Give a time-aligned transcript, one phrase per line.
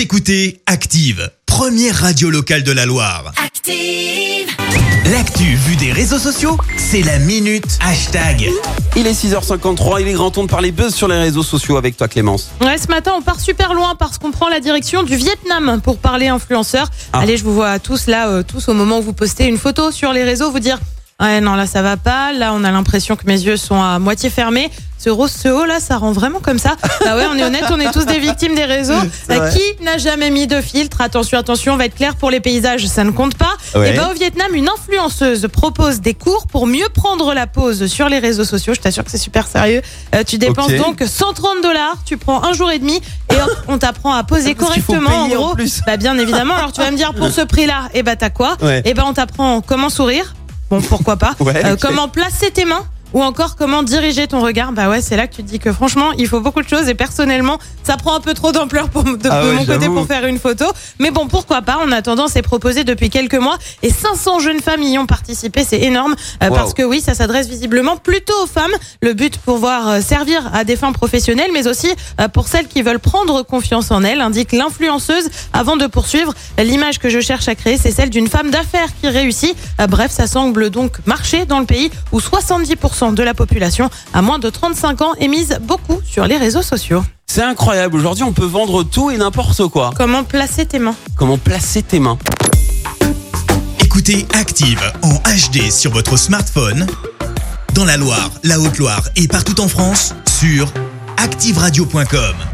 [0.00, 3.34] Vous écoutez Active, première radio locale de la Loire.
[3.36, 4.48] Active.
[5.12, 8.48] L'actu vue des réseaux sociaux, c'est la minute hashtag.
[8.96, 11.98] Il est 6h53, il est grand temps de parler buzz sur les réseaux sociaux avec
[11.98, 12.48] toi Clémence.
[12.62, 15.98] Ouais, ce matin, on part super loin parce qu'on prend la direction du Vietnam pour
[15.98, 16.88] parler influenceurs.
[17.12, 17.18] Ah.
[17.18, 19.90] Allez, je vous vois tous là, euh, tous au moment où vous postez une photo
[19.90, 20.78] sur les réseaux, vous dire
[21.20, 22.32] Ouais, non, là, ça va pas.
[22.32, 24.70] Là, on a l'impression que mes yeux sont à moitié fermés.
[24.98, 26.76] Ce rose, ce haut, là, ça rend vraiment comme ça.
[27.02, 28.92] Bah ouais, on est honnête, on est tous des victimes des réseaux.
[29.30, 29.50] Vrai.
[29.50, 31.00] qui n'a jamais mis de filtre?
[31.00, 33.54] Attention, attention, on va être clair pour les paysages, ça ne compte pas.
[33.74, 33.94] Ouais.
[33.94, 38.10] Et bah, au Vietnam, une influenceuse propose des cours pour mieux prendre la pause sur
[38.10, 38.74] les réseaux sociaux.
[38.74, 39.80] Je t'assure que c'est super sérieux.
[40.14, 43.00] Euh, tu dépenses donc 130 dollars, tu prends un jour et demi
[43.32, 45.22] et hop, on t'apprend à poser Parce correctement.
[45.22, 45.80] en en gros, plus.
[45.86, 46.56] bah bien évidemment.
[46.56, 48.58] Alors tu vas me dire pour ce prix-là, et bah t'as quoi?
[48.60, 48.82] Ouais.
[48.84, 50.34] Et bah on t'apprend comment sourire.
[50.70, 51.34] Bon, pourquoi pas.
[51.40, 51.76] Ouais, Euh.
[51.80, 54.72] Comment placer tes mains ou encore comment diriger ton regard?
[54.72, 56.88] Bah ouais, c'est là que tu te dis que franchement, il faut beaucoup de choses
[56.88, 60.06] et personnellement, ça prend un peu trop d'ampleur pour de, Ah de mon côté pour
[60.06, 60.64] faire une photo.
[60.98, 61.78] Mais bon, pourquoi pas?
[61.78, 65.64] En attendant, c'est proposé depuis quelques mois et 500 jeunes femmes y ont participé.
[65.66, 66.54] C'est énorme euh, Wow.
[66.56, 68.70] parce que oui, ça s'adresse visiblement plutôt aux femmes.
[69.02, 71.88] Le but pour pouvoir euh, servir à des fins professionnelles, mais aussi
[72.20, 75.28] euh, pour celles qui veulent prendre confiance en elles, indique l'influenceuse.
[75.52, 79.08] Avant de poursuivre, l'image que je cherche à créer, c'est celle d'une femme d'affaires qui
[79.08, 79.54] réussit.
[79.80, 84.20] Euh, Bref, ça semble donc marcher dans le pays où 70% de la population à
[84.20, 87.02] moins de 35 ans est mise beaucoup sur les réseaux sociaux.
[87.26, 89.92] C'est incroyable, aujourd'hui on peut vendre tout et n'importe quoi.
[89.96, 90.94] Comment placer tes mains?
[91.16, 92.18] Comment placer tes mains?
[93.82, 96.86] Écoutez Active en HD sur votre smartphone,
[97.74, 100.72] dans la Loire, la Haute-Loire et partout en France, sur
[101.16, 102.49] activeradio.com.